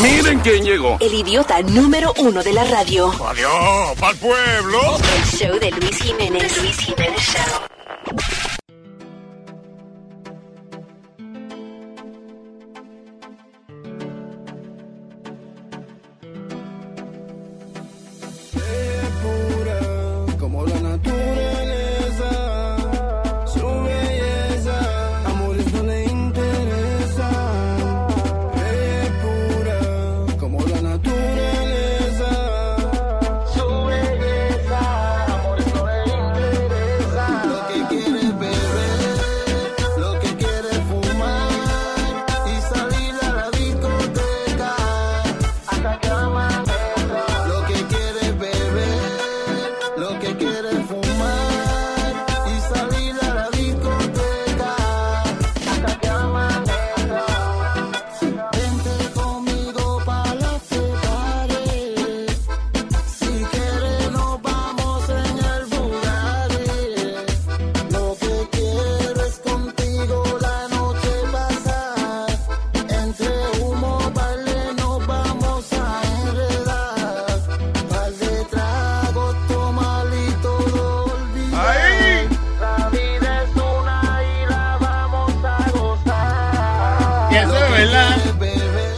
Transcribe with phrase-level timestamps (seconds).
[0.00, 0.96] Miren quién llegó.
[1.00, 3.12] El idiota número uno de la radio.
[3.26, 4.80] Adiós, pa'l pueblo.
[5.16, 6.56] El show de Luis Jiménez.
[6.62, 8.49] Luis Jiménez Show.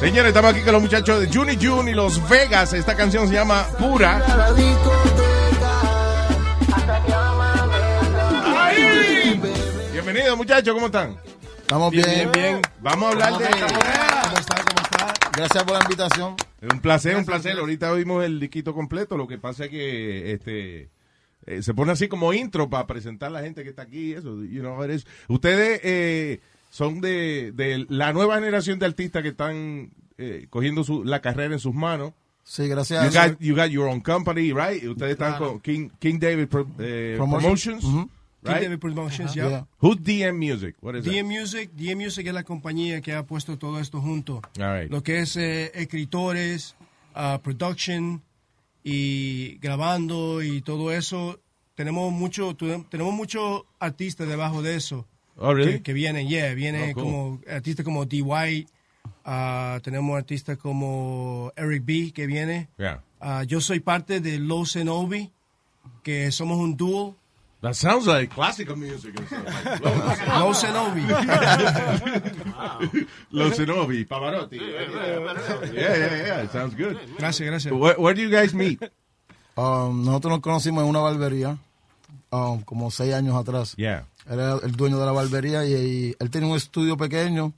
[0.02, 2.72] Señores, estamos aquí con los muchachos de Juni June y Los Vegas.
[2.72, 4.16] Esta canción se llama Pura.
[4.16, 6.28] a la discoteca
[6.74, 8.64] hasta que amanezca.
[8.66, 9.40] ¡Ahí!
[9.92, 11.16] Bienvenidos, muchachos, ¿cómo están?
[11.60, 12.60] Estamos bien, bien.
[12.80, 13.48] Vamos a hablar de.
[13.48, 13.66] ¿Cómo
[14.40, 14.64] está?
[14.64, 15.14] ¿Cómo está?
[15.36, 16.34] Gracias por la invitación.
[16.62, 17.56] Un placer, un placer.
[17.56, 19.16] Ahorita oímos el diquito completo.
[19.16, 20.90] Lo que pasa es que este
[21.46, 24.14] eh, se pone así como intro para presentar a la gente que está aquí.
[24.14, 24.84] Eso, you know.
[25.28, 26.40] Ustedes eh,
[26.72, 31.52] son de, de la nueva generación de artistas que están eh, cogiendo su, la carrera
[31.52, 32.14] en sus manos.
[32.44, 33.14] Sí, You gracias.
[33.14, 34.82] got, you got your own company, right?
[34.82, 38.08] Ustedes están con King, King David Pro- eh, Promotions, Ujú.
[38.42, 38.62] right?
[38.62, 39.48] David Promotions, ya.
[39.48, 39.66] Yeah.
[39.80, 40.76] Who's DM Music?
[40.80, 44.40] What is DM Music, DM Music es la compañía que ha puesto todo esto junto.
[44.54, 44.62] that?
[44.64, 44.90] All right.
[44.90, 46.74] Lo que es eh, escritores,
[47.14, 48.22] ah, production
[48.82, 51.38] y grabando y todo eso.
[51.74, 55.06] Tenemos mucho, tenemos muchos artistas debajo de eso
[55.38, 55.72] Oh, really?
[55.74, 57.02] que, que vienen, yeah, vienen Oh, cool.
[57.04, 58.22] como artistas como D.
[58.22, 58.70] White,
[59.24, 62.12] ah, tenemos artistas como Eric B.
[62.14, 62.68] que viene.
[62.78, 63.02] Yeah.
[63.20, 65.30] Ah, yo soy parte de Los Cenobi,
[66.02, 67.16] que somos un dúo.
[67.62, 69.14] That sounds like classical music.
[69.30, 69.86] Like,
[70.40, 71.02] Los Cenobi.
[73.30, 74.58] Los Zenobi, Pavarotti.
[74.58, 76.42] Yeah, yeah, yeah.
[76.42, 76.96] It sounds good.
[77.18, 77.72] gracias, gracias.
[77.72, 78.82] Where, where do you guys meet?
[79.56, 81.56] Um, nosotros nos conocimos en una barbería,
[82.30, 83.74] um, como seis años atrás.
[83.76, 84.06] Yeah.
[84.28, 87.52] Era el dueño de la barbería y, y él tenía un estudio pequeño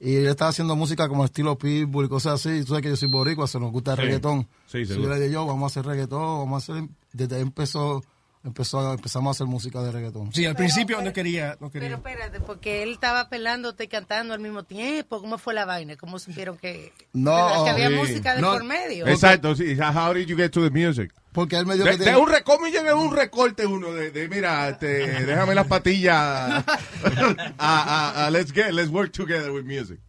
[0.00, 2.60] y él estaba haciendo música como estilo pitbull y cosas así.
[2.60, 4.02] Tú sabes que yo soy boricua, se nos gusta el Sí.
[4.04, 4.46] reggaetón.
[4.68, 5.08] Sí, seguro.
[5.08, 6.88] yo le dije yo, vamos a hacer reggaetón, vamos a hacer...
[7.12, 8.04] Desde ahí empezó,
[8.48, 10.32] empezó a- empezamos a hacer música de reggaetón.
[10.32, 11.88] Sí, al principio no quería, no quería.
[11.88, 15.20] Pero espérate, porque él estaba pelándote y cantando al mismo tiempo.
[15.20, 15.96] ¿Cómo fue la vaina?
[15.96, 17.94] ¿Cómo supieron que, No, había sí.
[17.94, 19.06] música de No, por medio?
[19.06, 19.76] Exacto, sí.
[19.80, 21.12] How did you get to the music?
[21.32, 24.70] Porque él me dio De, que de un recorte, un recorte uno de, de, mira,
[24.70, 26.64] este, déjame las patillas.
[27.06, 30.00] Ah, ah, ah, let's get, let's work together with music.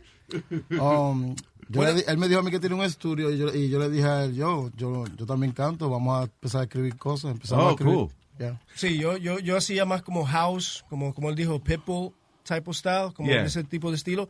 [0.79, 1.35] Um,
[1.67, 3.77] yo le él me dijo a mí que tiene un estudio y yo, y yo
[3.79, 7.31] le dije a él, yo, yo, yo también canto, vamos a empezar a escribir cosas.
[7.31, 7.95] Empezamos Oh, a escribir.
[7.95, 8.09] cool.
[8.39, 8.59] Yeah.
[8.73, 12.13] Sí, yo, yo, yo hacía más como house, como, como él dijo, Pitbull
[12.43, 13.43] type of style, como Yeah.
[13.43, 14.29] ese tipo de estilo.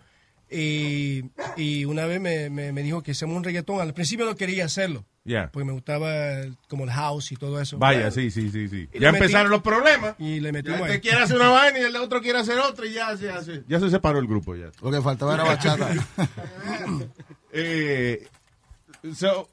[0.52, 1.26] Y,
[1.58, 3.80] y una vez me, me, me dijo que hacemos un reggaetón.
[3.82, 5.52] Al principio no quería hacerlo, Yeah.
[5.52, 7.78] porque me gustaba el- como el house y todo eso.
[7.78, 8.90] Vaya, sí, sí, sí, sí.
[8.92, 10.16] Y Ya empezaron los problemas.
[10.18, 12.88] Y le Ya metimos este quiere hacer una vaina y el otro quiere hacer otra
[12.88, 14.72] y ya, se- ya se separó el grupo ya.
[14.82, 15.88] Lo que faltaba era bachata.
[17.52, 18.28] Eh,
[19.16, 19.50] so,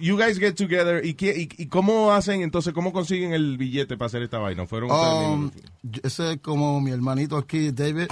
[0.00, 3.96] you guys get together y, qué- y, y cómo hacen entonces, cómo consiguen el billete
[3.96, 4.66] para hacer esta vaina?
[4.66, 5.50] Fueron Um,
[6.02, 8.08] ese es como mi hermanito aquí, David,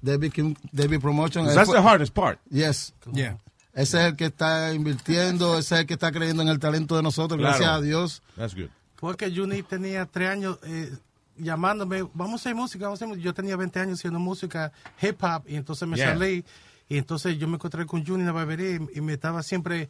[0.00, 1.46] David, King- David Promotion.
[1.46, 2.38] That's fue- the hardest part.
[2.50, 2.92] Yes.
[3.12, 3.38] Yeah.
[3.74, 6.96] Ese es el que está invirtiendo, ese es el que está creyendo en el talento
[6.96, 7.56] de nosotros, Claro.
[7.56, 8.22] gracias a Dios.
[8.36, 8.68] That's good.
[8.96, 10.90] Porque Juni tenía tres años eh,
[11.36, 13.24] llamándome, vamos a hacer música, vamos a hacer música.
[13.24, 16.12] Yo tenía 20 años haciendo música hip hop y entonces me Yeah.
[16.14, 16.44] salí
[16.88, 19.88] y entonces yo me encontré con Juni en la barbería y, y me estaba siempre,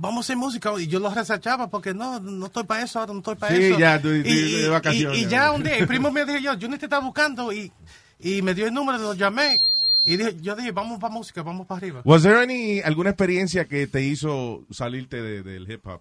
[0.00, 3.12] vamos a hacer música y yo lo resachaba porque no, no estoy para eso, ahora
[3.12, 3.78] no estoy para Sí, eso.
[3.78, 4.22] ya, tú- y,
[4.62, 5.18] de vacaciones.
[5.18, 7.70] y- y ya un día, el primo me dijo yo, Juni te está buscando y,
[8.18, 9.60] y me dio el número, lo llamé
[10.04, 12.00] y dije, yo dije, vamos para música, vamos para arriba.
[12.04, 16.00] Was there any, alguna experiencia que te hizo salirte de- del hip hop?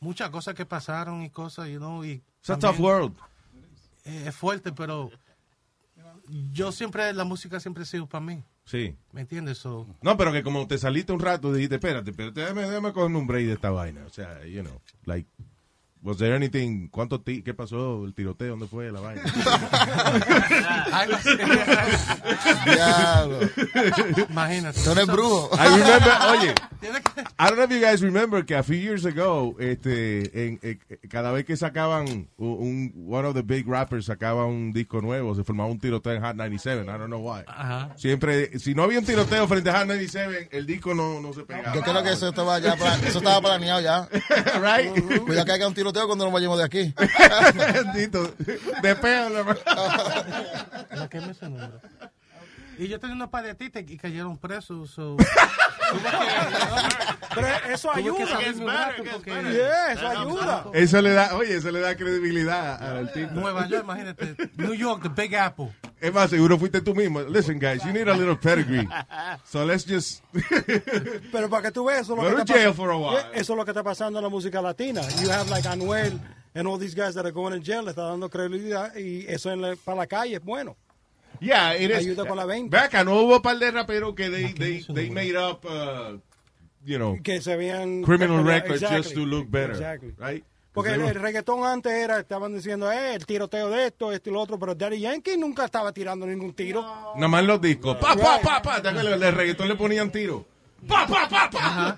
[0.00, 3.14] Muchas cosas que pasaron y cosas, you know, y It's a también- tough world.
[4.04, 5.10] eh, es fuerte, pero
[6.52, 8.42] yo siempre, la música siempre ha sido para mí.
[8.64, 8.94] Sí.
[9.12, 9.58] ¿Me entiendes?
[9.58, 13.16] So, No, pero que como te saliste un rato, dijiste, espérate, espérate, déjame, déjame coger
[13.16, 14.04] un break de esta vaina.
[14.04, 15.28] O sea, you know, like,
[16.02, 19.22] was there anything, cuánto ti, qué pasó, el tiroteo, dónde fue la vaina?
[22.64, 23.38] Diablo.
[24.30, 24.80] imagínate.
[24.82, 25.50] Tú eres brujo.
[25.54, 26.54] I remember, oye,
[27.38, 30.78] I don't know if you guys remember que a few years ago, este, en, eh,
[31.08, 35.34] cada vez que sacaban un, un- one of the big rappers sacaba un disco nuevo,
[35.34, 37.42] se formaba un tiroteo en Hot 97, I don't know why.
[37.46, 37.90] Ajá.
[37.96, 41.42] Siempre, si no había un tiroteo frente a Hot 97, el disco no, no se
[41.42, 41.74] pegaba.
[41.74, 42.74] Yo creo que eso estaba ya,
[43.06, 44.08] eso estaba planeado ya.
[44.60, 44.92] right?
[45.24, 46.94] Cuidado que haya un tiroteo cuando nos vayamos de aquí.
[47.74, 48.34] Bendito.
[48.82, 51.80] De peo, la que me ese número.
[52.78, 54.90] Y yo tenía unos par de artistas y cayeron presos.
[54.90, 55.16] So,
[57.34, 58.40] Pero eso ayuda.
[59.50, 60.64] Yeah, eso ayuda.
[60.72, 63.32] Eso le da, oye, eso le da credibilidad al tipo.
[63.34, 64.36] Nueva York, imagínate.
[64.56, 65.72] New York, the Big Apple.
[66.00, 67.20] Es más, seguro fuiste tú mismo.
[67.22, 68.88] Listen, guys, you need a little pedigree.
[69.44, 70.22] So let's just.
[71.32, 72.90] Pero para que tú veas, eso es lo Go que to está jail pas- for
[72.90, 73.18] a while.
[73.34, 75.02] Eso es lo que está pasando en la música latina.
[75.22, 76.18] You have like Anuel
[76.54, 79.50] and all these guys that are going in jail, le está dando credibilidad y eso
[79.50, 80.76] en la- para la calle es bueno.
[81.40, 81.98] Yeah, it is.
[81.98, 82.76] Ayuda con la venta.
[82.76, 86.18] Ve acá, no hubo un par de raperos que they, they, they made up, uh,
[86.84, 88.02] you know, Que se vean...
[88.02, 89.02] criminal records Exactly.
[89.02, 89.72] just to look better.
[89.72, 90.14] Exactly.
[90.18, 90.44] Right?
[90.72, 94.32] Porque el, el reggaetón antes era, estaban diciendo, eh, el tiroteo de esto, esto y
[94.32, 96.82] lo otro, pero Daddy Yankee nunca estaba tirando ningún tiro.
[97.16, 97.96] Nada más los discos.
[97.96, 98.80] Pa, pa, pa, pa.
[98.82, 99.20] ¿Te acuerdas?
[99.20, 100.46] El reggaetón le ponían tiro.
[100.86, 101.96] Pa, pa, pa, pa.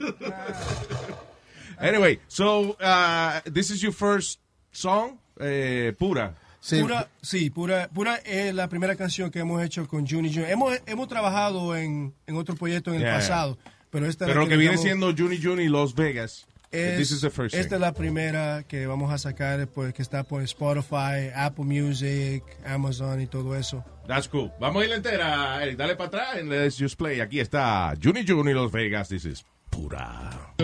[1.78, 4.40] anyway, so, uh, this is your first
[4.72, 6.34] song, eh, pura.
[6.60, 6.80] Sí.
[6.82, 10.50] Pura, sí, pura, pura es la primera canción que hemos hecho con Juni Junior.
[10.50, 13.14] Hemos, hemos trabajado en, en otro proyecto en Yeah.
[13.14, 13.58] el pasado,
[13.90, 16.46] pero esta Pero lo que le viene siendo Juni Juni Los Vegas.
[16.70, 17.74] es, this is the first esta thing.
[17.76, 23.20] es la primera que vamos a sacar, pues, que está por Spotify, Apple Music, Amazon
[23.22, 23.82] y todo eso.
[24.06, 24.52] That's cool.
[24.60, 25.76] Vamos a ir entera, Eric.
[25.78, 27.20] Dale para atrás and let's just play.
[27.20, 29.08] Aquí está Juni Juni Los Vegas.
[29.08, 30.54] This is pura.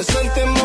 [0.00, 0.59] Hacerte mojar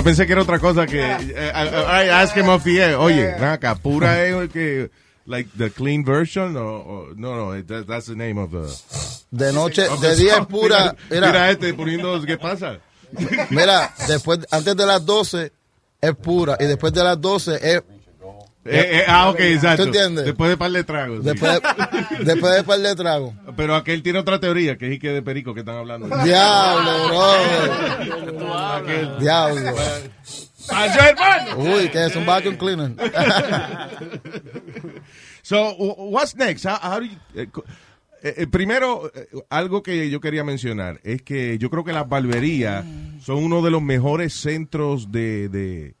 [0.00, 0.98] Yo pensé que era otra cosa que.
[0.98, 2.94] eh, I, I asked him off the air.
[2.94, 4.90] Oye, ven acá, pura es el que.
[5.26, 6.56] Like the clean version?
[6.56, 8.66] O, o- no, no, that- that's the name of the.
[9.30, 10.96] De noche, of de día es pura.
[11.10, 12.18] Mira, este poniendo.
[12.22, 12.78] ¿Qué pasa?
[13.50, 15.52] mira, después, antes de las 12
[16.00, 17.82] es pura y después de las 12 es
[18.64, 19.82] Eh, eh, ah, ok, exacto.
[19.82, 20.24] ¿Tú entiendes?
[20.26, 21.18] Después de par de tragos.
[21.18, 21.24] sí.
[21.24, 23.34] después de, después de par de trago.
[23.56, 26.08] Pero aquel tiene otra teoría, que es que de perico que están hablando.
[26.24, 28.09] Diablo, bro.
[28.54, 29.18] Aquel.
[29.18, 29.74] Diablo.
[30.72, 31.56] ¡Ay, hermano!
[31.58, 32.92] Uy, que es un vacuum cleaner.
[35.42, 36.64] So, what's next?
[36.66, 37.48] How, how do you- eh,
[38.22, 42.08] eh, eh, primero, eh, algo que yo quería mencionar es que yo creo que las
[42.08, 42.84] barberías
[43.22, 45.94] son uno de los mejores centros de, de,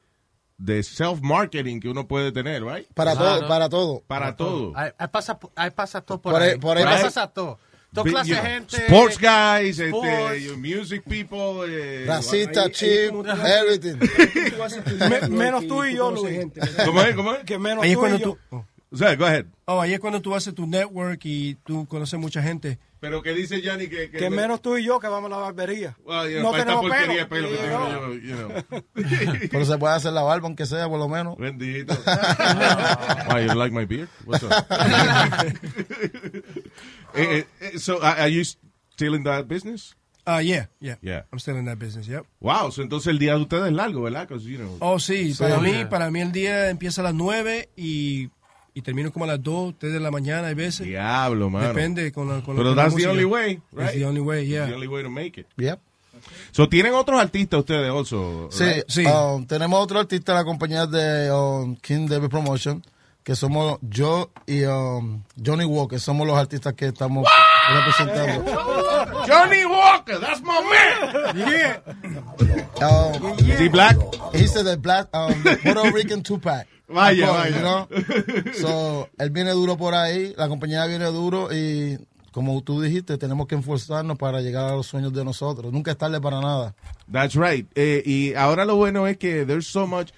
[0.58, 2.86] de self-marketing que uno puede tener, right?
[2.94, 4.02] Para todo, para todo.
[4.06, 4.72] Para todo.
[4.76, 6.58] Ahí, ahí pasa, ahí pasa todo por, Por ahí- ahí.
[6.58, 7.58] por ahí Ahí pasa- pasa todo.
[7.92, 8.76] Toda Big, clase you de gente.
[8.76, 10.42] Sports guys, este, sports.
[10.42, 11.66] your music people.
[11.68, 13.12] eh, Racista, Ahí- chip,
[13.44, 13.98] everything.
[15.10, 16.36] Me- menos y tú y yo, Luis.
[16.38, 16.60] gente.
[16.84, 17.14] ¿Cómo es?
[17.16, 17.44] ¿Cómo es?
[17.44, 18.38] Que menos Ahí es tú cuando y yo.
[18.50, 18.64] tú...
[18.92, 19.46] O sea, go ahead.
[19.66, 22.80] Oh, ahí es cuando tú haces tu network y tú conoces mucha gente.
[22.98, 24.10] Pero que dice Johnny que...
[24.10, 25.96] Que menos tú y yo que vamos a la barbería.
[26.04, 27.48] Well, know, no para esta tenemos porquería pelo.
[27.50, 27.90] pelo que no.
[28.00, 28.50] yo, you know.
[29.52, 31.36] Pero se puede hacer la barba, aunque sea, por lo menos.
[31.38, 31.94] Bendito.
[33.32, 34.08] Why, you like my beard?
[34.26, 34.50] What's up?
[37.14, 39.94] Eh, eh, so, uh, are you still in that business?
[40.26, 40.96] Ah, yeah, yeah.
[41.02, 41.24] Yeah.
[41.32, 42.24] I'm still in that business, yep.
[42.40, 44.28] Wow, so entonces el día de ustedes es largo, ¿verdad?
[44.28, 45.62] 'Cause, you know, Oh, sí, para Sí.
[45.62, 48.28] mí, para mí el día empieza a las 9 y,
[48.74, 50.86] y termino como a las 2, 3 de la mañana hay veces.
[50.86, 51.68] Diablo, mano.
[51.68, 53.94] Depende con la, con Pero that's the only way, That's right?
[53.98, 54.60] the only way, yeah.
[54.60, 55.46] That's the only way to make it.
[55.56, 55.80] Yep.
[56.52, 58.50] So, ¿tienen otros artistas ustedes also?
[58.52, 58.84] Sí, right?
[58.88, 59.04] Sí.
[59.06, 62.82] um, tenemos otro artista de la compañía de um, King David Promotion,
[63.22, 67.26] que somos yo y um, Johnny Walker, somos los artistas que estamos
[67.68, 68.52] representando.
[69.26, 71.82] Johnny Walker, that's my man.
[72.82, 73.96] Um, Is he black?
[74.32, 76.66] He's the black um, Puerto Rican Tupac.
[76.88, 77.56] Vaya, vaya.
[77.56, 77.88] you know?
[78.54, 81.98] So, él viene duro por ahí, la compañía viene duro y
[82.32, 85.72] como tú dijiste, tenemos que esforzarnos para llegar a los sueños de nosotros.
[85.72, 86.74] Nunca es tarde para nada.
[87.10, 87.68] That's right.
[87.74, 90.10] Eh, y ahora lo bueno es que there's so much.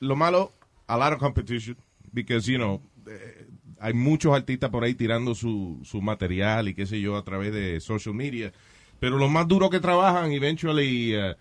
[0.00, 0.52] lo malo,
[0.88, 1.76] a lot of competition.
[2.12, 3.46] Because, you know, eh,
[3.80, 7.52] hay muchos artistas por ahí tirando su, su material y qué sé yo a través
[7.52, 8.52] de social media.
[9.00, 11.34] Pero los más duros que trabajan, eventually, uh,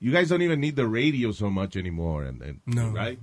[0.00, 2.26] you guys don't even need the radio so much anymore.
[2.28, 2.92] And, and- No.
[2.92, 3.18] Right?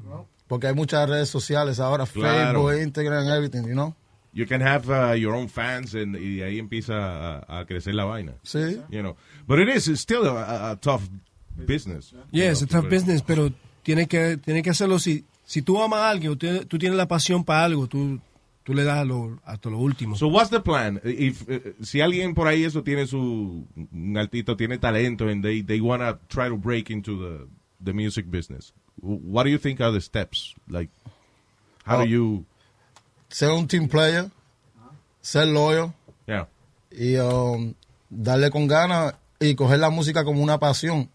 [0.47, 2.65] Porque hay muchas redes sociales ahora, Claro.
[2.67, 3.95] Facebook, Instagram, everything, you know?
[4.35, 8.05] You can have uh, your own fans and, y ahí empieza a, a crecer la
[8.05, 8.33] vaina.
[8.43, 8.79] Sí.
[8.89, 9.15] You know.
[9.47, 11.03] But it is it's still a, a- a tough
[11.55, 12.13] business.
[12.31, 13.51] Yeah, You it's a tough business, pero
[13.83, 16.97] tiene que, tiene que hacerlo si, si tú amas a alguien, o tú, tú tienes
[16.97, 18.19] la pasión para algo, tú,
[18.63, 20.15] tú le das a lo, hasta lo último.
[20.15, 20.99] So what's the plan?
[21.03, 25.61] If, eh, si alguien por ahí eso tiene su un artista tiene talento and they
[25.61, 27.47] they want to try to break into the
[27.83, 28.73] the music business.
[29.01, 30.55] What do you think are the steps?
[30.69, 30.89] Like
[31.85, 32.05] how do Oh.
[32.05, 32.45] you
[33.29, 34.29] Ser un team player,
[35.21, 35.91] ser loyal
[36.27, 36.47] yeah.
[36.91, 37.73] y um,
[38.09, 41.09] darle con ganas y coger la música como una pasión.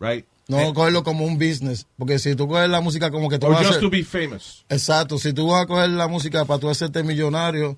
[0.00, 0.26] Right?
[0.50, 1.86] No Eh, cogerlo como un business.
[1.96, 3.82] Porque si tú coges la música como que tú or vas a just hacer...
[3.82, 4.64] to be famous.
[4.68, 7.76] Exacto, si tú vas a coger la música para tú hacerte millonario,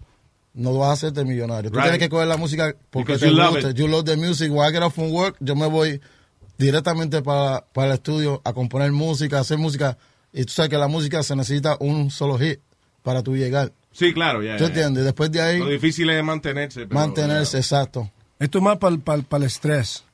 [0.54, 1.70] no vas a hacerte millonario.
[1.70, 3.70] Tú tienes que coger la música porque Because te you love gusta.
[3.70, 3.76] it.
[3.76, 4.50] You love the music.
[4.50, 6.00] When I get off from work, yo me voy
[6.58, 9.98] directamente para, para el estudio a componer música, a hacer música.
[10.32, 12.60] Y tú sabes que la música se necesita un solo hit
[13.02, 13.72] para tú llegar.
[13.92, 14.56] Sí, claro, ya.
[14.56, 15.04] ¿Tú entiendes?
[15.04, 16.86] Después de ahí, Lo difícil es mantenerse.
[16.86, 18.10] pero- mantenerse, exacto.
[18.38, 18.94] Esto es más para
[19.36, 20.04] el estrés.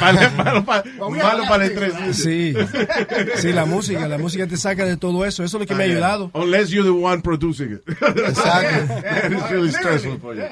[0.00, 2.16] Malo, malo pa- malo para el estrés.
[2.16, 2.54] Sí,
[3.36, 5.42] sí, la música, la música te saca de todo eso.
[5.44, 5.96] Eso es lo que me ha Ah, yeah.
[5.96, 6.30] ayudado.
[6.34, 7.82] Unless you're the one producing it.
[7.88, 8.94] Exacto.
[9.34, 10.42] It's really stressful for you.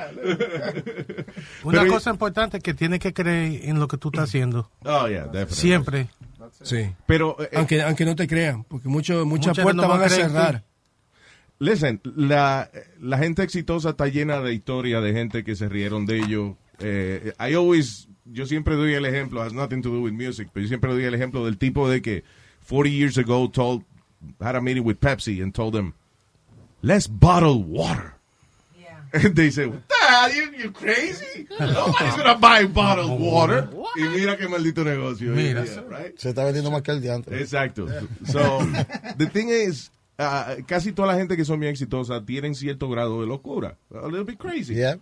[1.64, 4.70] Una Pero- cosa importante es que tienes que creer en lo que tú estás haciendo.
[4.84, 5.54] Oh, yeah, definitely.
[5.56, 6.08] Siempre.
[6.62, 6.90] Sí.
[7.06, 10.06] Pero, eh, Aunque, aunque no te crean, porque mucho, muchas Mucha puertas no van va
[10.06, 10.64] a cerrar.
[11.60, 16.18] Listen, la, la gente exitosa está llena de historias de gente que se rieron de
[16.20, 16.52] ellos.
[16.80, 20.64] Eh, I always, yo siempre doy el ejemplo, has nothing to do with music, pero
[20.64, 22.24] yo siempre doy el ejemplo del tipo de que
[22.68, 23.84] 40 years ago told,
[24.40, 25.94] had a meeting with Pepsi and told them,
[26.82, 28.14] let's bottle water.
[29.12, 31.46] And they say, what the hell, you, you crazy?
[31.58, 33.68] Nobody's gonna buy bottled water.
[33.96, 35.32] Y mira qué maldito negocio.
[35.34, 35.64] Mira.
[35.88, 36.18] right?
[36.18, 37.40] Se está vendiendo más que el diantre.
[37.40, 37.88] Exacto.
[38.26, 38.58] So,
[39.16, 43.22] the thing is, uh, casi toda la gente que son bien exitosas tienen cierto grado
[43.22, 43.78] de locura.
[43.94, 44.74] A little bit crazy.
[44.74, 44.96] Yeah.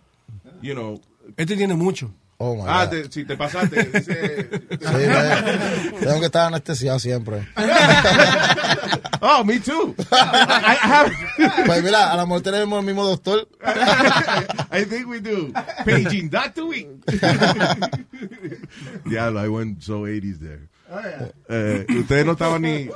[0.61, 1.01] You know.
[1.35, 2.13] Este tiene mucho.
[2.39, 2.91] Oh my Ah, God.
[2.91, 3.83] te- si te pasaste.
[3.93, 7.47] dice- Sí, tengo que estar anestesiado siempre.
[9.19, 9.95] Oh, me too.
[9.97, 11.11] I, I have,
[11.65, 13.47] Pues mira, a lo mejor tenemos el mismo doctor.
[14.71, 15.51] I think we do.
[15.83, 16.65] Paging Dr.
[16.65, 16.87] Week.
[19.05, 20.69] Diablo, I went so 80s there.
[21.49, 22.89] Eh, ustedes no estaban ni.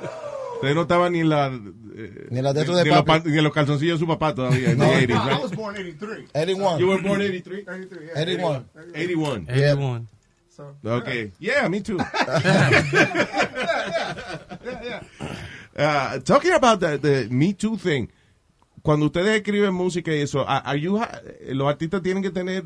[0.61, 1.47] Ustedes no estaban ni en la.
[1.47, 3.07] eh, Ni la dentro de los papi.
[3.07, 4.75] pan- ni en los calzoncillos de su papá todavía.
[4.75, 4.75] the
[5.07, 6.27] 80s, I was born 83.
[6.33, 6.79] 81.
[6.79, 7.65] You were born 83?
[7.67, 8.21] 83, yeah.
[8.21, 8.65] 81.
[8.95, 9.45] 81.
[9.49, 10.07] Everyone.
[10.55, 11.31] So, Okay.
[11.39, 11.97] Yeah, me too.
[15.73, 18.09] Uh, talking about the, the Me Too thing.
[18.83, 20.99] Cuando ustedes escriben música y eso, are- you
[21.53, 22.65] los artistas tienen que tener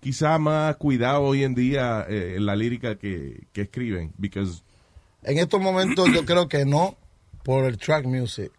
[0.00, 4.12] quizá más cuidado hoy en día eh, en la lírica que, que escriben.
[4.16, 4.62] Because,
[5.22, 6.96] En estos momentos yo creo que no
[7.42, 8.50] por el track music.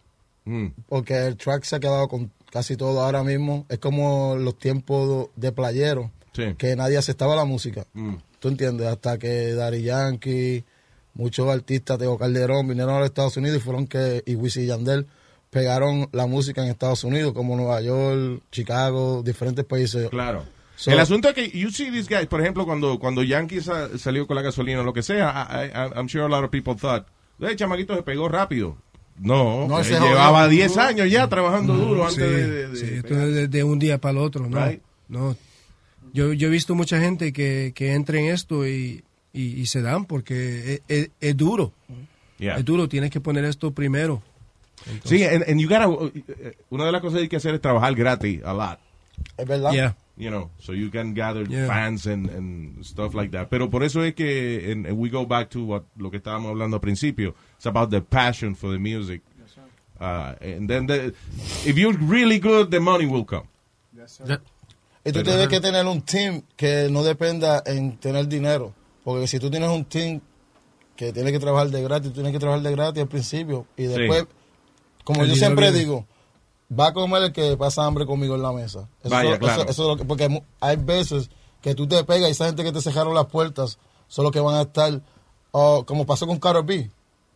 [0.45, 3.65] mm, Porque el track se ha quedado con casi todo ahora mismo.
[3.69, 6.11] Es como los tiempos de playero.
[6.33, 6.55] Sí.
[6.57, 7.85] Que nadie aceptaba la música.
[7.93, 8.87] mm, ¿Tú entiendes?
[8.87, 10.63] Hasta que Daddy Yankee,
[11.13, 14.67] muchos artistas, Teo Calderón, vinieron a los Estados Unidos y fueron que, y Wisin y
[14.67, 15.07] Yandel
[15.49, 20.09] pegaron la música en Estados Unidos, como Nueva York, Chicago, diferentes países.
[20.09, 20.43] claro.
[20.75, 23.97] So- el asunto es que you see these guys, por ejemplo, cuando, cuando Yankee sa-
[23.97, 26.51] salió con la gasolina o lo que sea, I, I- I'm sure a lot of
[26.51, 27.05] people thought,
[27.39, 28.77] el chamaquito se pegó rápido.
[29.19, 29.99] No, jodió.
[30.01, 33.27] llevaba 10 años ya trabajando duro antes Sí, de, de- de sí, esto pegar.
[33.27, 34.65] es de, de un día para el otro, ¿no?
[34.65, 34.81] Right.
[35.09, 35.35] no.
[36.13, 39.03] Yo, yo he visto mucha gente que, que entra en esto y,
[39.33, 41.71] y, y se dan porque es, es- es duro.
[42.39, 42.55] Yeah.
[42.57, 44.23] Es duro, tienes que poner esto primero.
[45.03, 45.87] Sí, and, and you gotta,
[46.39, 48.79] eh, una de las cosas que hay que hacer es trabajar gratis a lot,
[49.37, 49.71] Es verdad.
[49.73, 49.97] Yeah.
[50.19, 51.65] You know, so you can gather Yeah.
[51.67, 53.49] fans and, and stuff like that.
[53.49, 56.49] Pero por eso es que, and, and we go back to what, lo que estábamos
[56.51, 59.21] hablando al principio, it's about the passion for the music.
[59.99, 61.13] Uh, and then the,
[61.65, 63.47] if you're really good, the money will come.
[64.25, 64.39] Ya-
[65.05, 68.73] Y tú tienes que tener un team que no dependa en tener dinero.
[69.03, 70.19] Porque si tú tienes un team
[70.95, 73.65] que tiene que trabajar de gratis, tú tienes que trabajar de gratis al principio.
[73.77, 74.25] Y después,
[75.05, 75.79] como El yo siempre viene.
[75.79, 76.05] digo,
[76.77, 78.87] va a comer el que pasa hambre conmigo en la mesa.
[79.03, 79.61] Eso, Vaya, eso- claro.
[79.63, 81.29] eso es lo que- porque mu- hay veces
[81.61, 84.39] que tú te pegas y esa gente que te cerraron las puertas son los que
[84.39, 85.01] van a estar,
[85.51, 86.89] oh, como pasó con Karol B.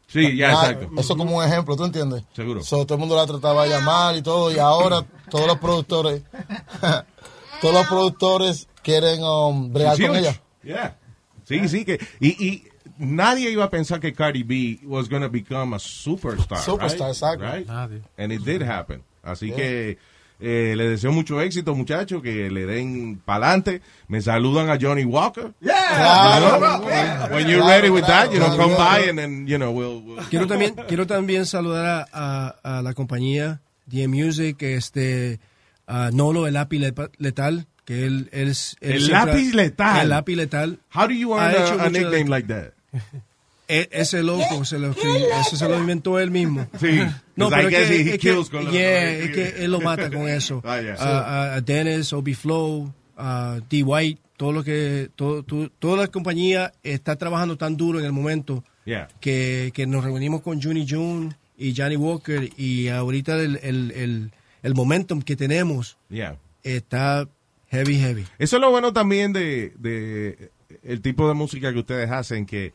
[0.08, 0.90] Sí, ya, Ah, exacto.
[1.02, 2.24] Eso como un ejemplo, ¿tú entiendes?
[2.34, 2.62] Seguro.
[2.64, 6.22] So, todo el mundo la trataba de llamar y todo, y ahora todos los productores,
[7.62, 10.40] todos los productores quieren um, bregar con ella.
[10.64, 10.98] Yeah.
[11.46, 12.64] Sí, sí, que, y, y
[12.98, 16.60] nadie iba a pensar que Cardi B was going to become a superstar.
[16.60, 17.16] Superstar, right?
[17.16, 17.44] exacto.
[17.46, 17.68] Right?
[17.68, 18.02] Nadie.
[18.18, 19.04] And it did happen.
[19.24, 19.56] Así Yeah.
[19.58, 19.98] que
[20.40, 23.82] eh, le deseo mucho éxito, muchachos, que le den pa'lante.
[24.10, 25.54] Me saludan a Johnny Walker.
[25.62, 26.56] Claro.
[26.56, 27.36] You know?
[27.36, 28.64] When you're Claro, ready with that, claro, you know, claro.
[28.64, 30.02] come by and then, you know, we'll...
[30.02, 35.40] we'll- Quiero también, quiero también saludar a, a- a la compañía DM Music, este,
[35.88, 36.80] a Nolo, el lápiz
[37.20, 40.02] letal, que él, él, es- él El siempre- lápiz letal.
[40.02, 40.80] El lápiz letal.
[40.94, 42.74] How do you earn a, a nickname like that?
[43.68, 46.68] E- ese loco, se lo, escribió- eso se lo inventó él mismo.
[46.80, 47.00] Sí.
[47.36, 50.62] No, I pero es que, es que- yeah, es que él lo mata con eso.
[50.66, 50.96] Ah, yeah.
[51.00, 53.84] A- a, a Dennis, Obi Flow, a D.
[53.84, 58.12] White, todo lo que, todo, todo- toda la compañía está trabajando tan duro en el
[58.12, 59.08] momento Yeah.
[59.22, 64.32] que, que nos reunimos con Juni June y Johnny Walker y ahorita el, el, el,
[64.62, 66.36] el momentum que tenemos Yeah.
[66.64, 67.30] está
[67.70, 68.26] heavy, heavy.
[68.40, 70.52] Eso es lo bueno también de, de
[70.84, 72.74] el tipo de música que ustedes hacen, que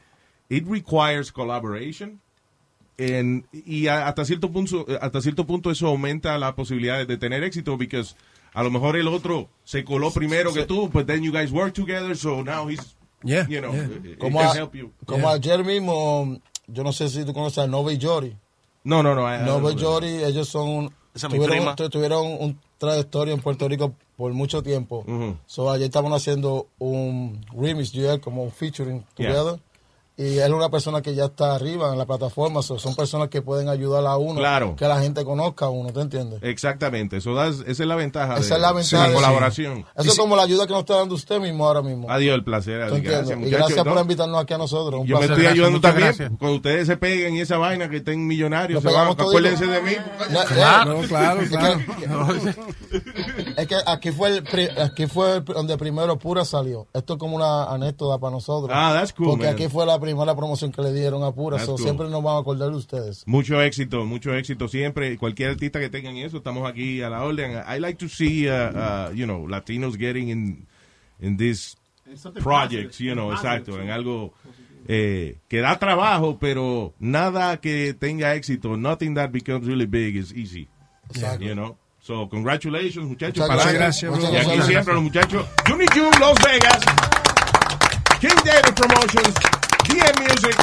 [0.48, 2.20] it requires collaboration.
[2.96, 7.44] En- y a- hasta cierto punto hasta cierto punto eso aumenta la posibilidad de tener
[7.44, 8.16] éxito because
[8.54, 11.72] a lo mejor el otro se coló primero que tú but then you guys work
[11.74, 13.84] together so now he's Yeah, you know yeah.
[14.12, 14.90] it- Como, a- help you.
[15.06, 18.36] como ayer mismo, yo no sé si tú conoces a Nova y Jory.
[18.84, 19.76] no no no I- Nova y.
[19.78, 25.04] Jory, ellos son, tuvieron, tuvieron un trayectoria en Puerto Rico por mucho tiempo.
[25.06, 25.36] Ujú.
[25.46, 29.30] So, ayer estaban haciendo un remix, como un featuring Yeah.
[30.20, 33.28] Y él es una persona que ya está arriba en la plataforma, so, son personas
[33.28, 34.74] que pueden ayudar a uno, Claro.
[34.74, 36.40] que la gente conozca a uno, ¿te entiendes?
[36.42, 40.10] exactamente eso das- esa es la ventaja Esa de, es la ventaja de- colaboración Eso
[40.10, 42.10] es como la ayuda que nos está dando usted mismo ahora mismo.
[42.10, 43.04] adiós el placer ¿Tú adiós.
[43.12, 45.00] gracias y gracias por No, invitarnos aquí a nosotros.
[45.02, 46.06] un Yo me estoy gracias, ayudando muchas también.
[46.16, 46.30] gracias.
[46.38, 49.92] Cuando ustedes se peguen y esa vaina que estén millonarios, se van, acuérdense de mí.
[50.32, 51.78] No, Claro, claro, claro.
[53.58, 56.86] Es que aquí fue el pri- aquí fue el- donde primero Pura salió.
[56.94, 58.70] Esto es como una anécdota para nosotros.
[58.72, 59.54] Ah, that's cool, Porque man.
[59.54, 61.58] aquí fue la primera promoción que le dieron a Pura.
[61.58, 61.82] So cool.
[61.82, 63.24] Siempre nos vamos a acordar de ustedes.
[63.26, 65.18] Mucho éxito, mucho éxito siempre.
[65.18, 67.52] Cualquier artista que tengan eso, estamos aquí a la orden.
[67.68, 70.66] I like to see, uh, uh, you know, Latinos getting in,
[71.20, 71.76] in these
[72.42, 74.32] projects, you know, exacto, en algo
[74.86, 78.76] eh, que da trabajo, pero nada que tenga éxito.
[78.76, 80.68] Nothing that becomes really big is easy,
[81.10, 81.44] Exacto.
[81.44, 81.76] you know.
[82.08, 83.46] So, congratulations, muchachos.
[83.46, 84.32] Muchas para gracias, bro.
[84.32, 85.44] Y aquí siempre los muchachos.
[85.68, 86.80] Juni June, Las Vegas.
[88.18, 89.34] King David Promotions.
[89.86, 90.56] DM Music.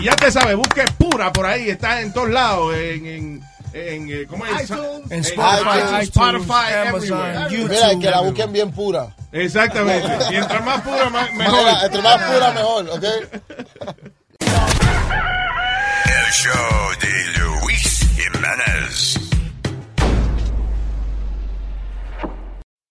[0.00, 3.42] Y ya te sabes, busque pura por ahí, está en todos lados, en, en,
[3.74, 4.70] en eh, ¿cómo es?
[4.70, 4.78] En
[5.10, 7.50] En Spotify, iTunes, Spotify, Amazon.
[7.50, 7.68] YouTube.
[7.68, 9.14] Mira, y que la busquen bien pura.
[9.30, 10.08] Exactamente.
[10.30, 11.58] Mientras más pura, más, mejor.
[11.58, 13.04] Mira, entre más pura, mejor, ¿ok?
[16.06, 19.21] El show de Luis Jimenez.